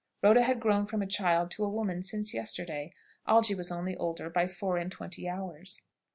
Rhoda 0.23 0.41
had 0.41 0.59
grown 0.59 0.87
from 0.87 1.03
a 1.03 1.05
child 1.05 1.51
to 1.51 1.63
a 1.63 1.69
woman 1.69 2.01
since 2.01 2.33
yesterday. 2.33 2.91
Algy 3.27 3.53
was 3.53 3.71
only 3.71 3.95
older 3.95 4.31
by 4.31 4.47
four 4.47 4.77
and 4.79 4.91
twenty 4.91 5.29
hours. 5.29 5.79